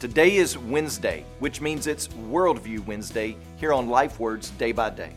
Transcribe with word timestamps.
Today 0.00 0.36
is 0.36 0.56
Wednesday, 0.56 1.26
which 1.40 1.60
means 1.60 1.86
it's 1.86 2.08
Worldview 2.08 2.86
Wednesday 2.86 3.36
here 3.58 3.74
on 3.74 3.90
Life 3.90 4.18
Words 4.18 4.48
Day 4.52 4.72
by 4.72 4.88
Day. 4.88 5.12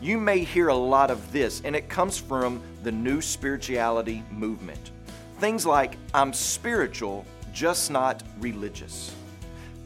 You 0.00 0.18
may 0.18 0.38
hear 0.38 0.68
a 0.68 0.74
lot 0.76 1.10
of 1.10 1.32
this, 1.32 1.60
and 1.64 1.74
it 1.74 1.88
comes 1.88 2.16
from 2.16 2.62
the 2.84 2.92
new 2.92 3.20
spirituality 3.20 4.22
movement. 4.30 4.92
Things 5.40 5.66
like, 5.66 5.96
I'm 6.14 6.32
spiritual, 6.32 7.26
just 7.52 7.90
not 7.90 8.22
religious. 8.38 9.12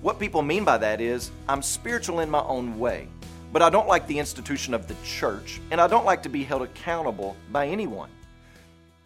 What 0.03 0.21
people 0.21 0.43
mean 0.43 0.63
by 0.63 0.77
that 0.77 1.01
is, 1.01 1.31
I'm 1.49 1.63
spiritual 1.63 2.21
in 2.21 2.29
my 2.29 2.43
own 2.43 2.79
way, 2.79 3.09
but 3.51 3.63
I 3.63 3.71
don't 3.71 3.89
like 3.89 4.07
the 4.07 4.19
institution 4.19 4.75
of 4.75 4.89
the 4.89 4.97
church, 5.03 5.59
and 5.71 5.81
I 5.81 5.87
don't 5.87 6.05
like 6.05 6.23
to 6.25 6.29
be 6.29 6.45
held 6.45 6.61
accountable 6.61 7.35
by 7.51 7.67
anyone. 7.67 8.11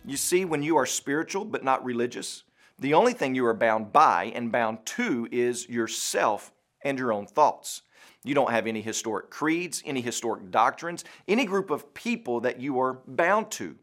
You 0.04 0.16
see, 0.16 0.44
when 0.44 0.64
you 0.64 0.76
are 0.76 0.84
spiritual 0.84 1.44
but 1.44 1.62
not 1.62 1.84
religious, 1.84 2.42
the 2.78 2.94
only 2.94 3.12
thing 3.12 3.34
you 3.34 3.46
are 3.46 3.54
bound 3.54 3.92
by 3.92 4.32
and 4.34 4.52
bound 4.52 4.84
to 4.86 5.28
is 5.32 5.68
yourself 5.68 6.52
and 6.84 6.98
your 6.98 7.12
own 7.12 7.26
thoughts. 7.26 7.82
You 8.22 8.34
don't 8.34 8.50
have 8.50 8.66
any 8.66 8.82
historic 8.82 9.30
creeds, 9.30 9.82
any 9.86 10.00
historic 10.00 10.50
doctrines, 10.50 11.04
any 11.26 11.44
group 11.44 11.70
of 11.70 11.94
people 11.94 12.40
that 12.40 12.60
you 12.60 12.80
are 12.80 13.00
bound 13.06 13.50
to. 13.52 13.76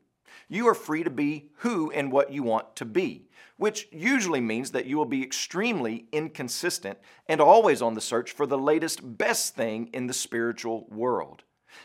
You 0.50 0.68
are 0.68 0.76
free 0.76 1.04
to 1.04 1.10
be 1.10 1.50
who 1.58 1.90
and 1.92 2.12
what 2.12 2.32
you 2.32 2.44
want 2.44 2.76
to 2.76 2.86
be, 2.86 3.30
which 3.58 3.88
usually 3.92 4.42
means 4.42 4.72
that 4.72 4.86
you 4.86 4.98
will 4.98 5.06
be 5.06 5.24
extremely 5.24 6.06
inconsistent 6.12 7.00
and 7.28 7.42
always 7.42 7.82
on 7.82 7.94
the 7.94 8.02
search 8.02 8.32
for 8.32 8.46
the 8.46 8.58
latest 8.58 9.18
best 9.18 9.56
thing 9.56 9.90
in 9.94 10.08
the 10.08 10.14
spiritual 10.14 10.86
world. 10.90 11.44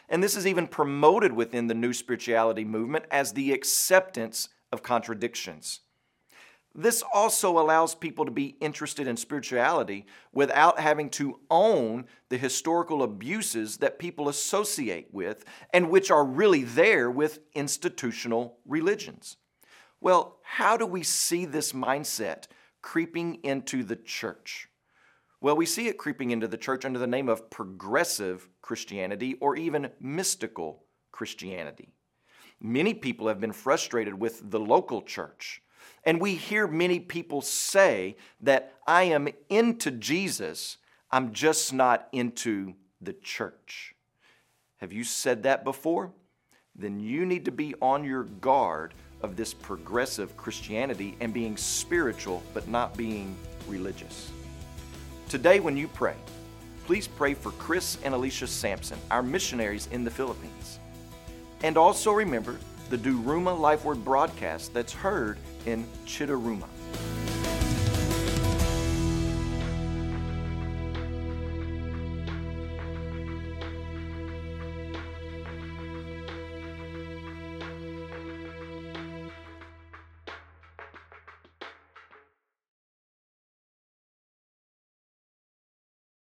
And 0.09 0.23
this 0.23 0.37
is 0.37 0.47
even 0.47 0.67
promoted 0.67 1.33
within 1.33 1.69
the 1.69 1.75
new 1.75 1.93
spirituality 1.93 2.65
movement 2.65 3.07
as 3.11 3.33
the 3.33 3.53
acceptance 3.53 4.49
of 4.73 4.83
contradictions. 4.83 5.81
This 6.75 7.03
also 7.13 7.59
allows 7.59 7.95
people 7.95 8.25
to 8.25 8.31
be 8.31 8.57
interested 8.61 9.07
in 9.07 9.17
spirituality 9.17 10.07
without 10.33 10.79
having 10.79 11.11
to 11.11 11.41
own 11.51 12.07
the 12.29 12.39
historical 12.39 13.03
abuses 13.03 13.79
that 13.79 13.99
people 13.99 14.29
associate 14.29 15.09
with 15.13 15.45
and 15.73 15.91
which 15.91 16.11
are 16.11 16.25
really 16.25 16.63
there 16.63 17.11
with 17.11 17.41
institutional 17.55 18.59
religions. 18.65 19.39
Well, 20.01 20.39
how 20.43 20.77
do 20.77 20.87
we 20.87 21.03
see 21.03 21.45
this 21.45 21.73
mindset 21.73 22.45
creeping 22.83 23.37
into 23.43 23.83
the 23.83 23.97
church? 23.97 24.69
Well, 25.41 25.57
we 25.57 25.67
see 25.67 25.89
it 25.89 25.99
creeping 25.99 26.31
into 26.31 26.49
the 26.49 26.57
church 26.57 26.85
under 26.85 26.99
the 26.99 27.07
name 27.07 27.29
of 27.29 27.51
progressive 27.51 28.49
Christianity 28.61 29.37
or 29.41 29.57
even 29.57 29.91
mystical 30.01 30.85
Christianity. 31.13 31.93
Many 32.61 32.95
people 32.95 33.29
have 33.29 33.41
been 33.41 33.53
frustrated 33.53 34.15
with 34.15 34.51
the 34.51 34.61
local 34.61 35.03
church 35.03 35.63
and 36.09 36.23
we 36.23 36.37
hear 36.37 36.67
many 36.67 37.01
people 37.01 37.43
say 37.43 38.17
that 38.41 38.73
I 38.87 39.03
am 39.03 39.29
into 39.51 39.91
Jesus, 39.91 40.79
I'm 41.11 41.35
just 41.35 41.75
not 41.75 42.09
into 42.13 42.73
the 43.03 43.13
church. 43.13 43.95
Have 44.79 44.91
you 44.91 45.05
said 45.05 45.43
that 45.43 45.65
before? 45.65 46.11
Then 46.75 46.99
you 46.99 47.27
need 47.27 47.45
to 47.45 47.51
be 47.51 47.75
on 47.83 48.05
your 48.05 48.23
guard 48.23 48.95
of 49.21 49.37
this 49.37 49.53
progressive 49.53 50.35
Christianity 50.35 51.15
and 51.21 51.35
being 51.35 51.59
spiritual 51.59 52.43
but 52.55 52.67
not 52.69 52.97
being 52.97 53.37
religious. 53.67 54.33
Today, 55.29 55.61
when 55.61 55.77
you 55.77 55.89
pray, 55.89 56.17
please 56.87 57.07
pray 57.07 57.35
for 57.35 57.51
Chris 57.51 57.99
and 58.03 58.15
Alicia 58.15 58.47
Sampson, 58.47 58.99
our 59.11 59.23
missionaries 59.23 59.91
in 59.93 60.05
the 60.05 60.11
Philippines. 60.11 60.79
And 61.63 61.77
also 61.77 62.13
remember 62.13 62.57
the 62.91 62.97
Duruma 62.97 63.59
Life 63.59 63.85
Word 63.85 64.05
broadcast 64.05 64.73
that's 64.73 64.93
heard 64.93 65.39
in 65.67 65.87
Chiduruma. 66.07 66.67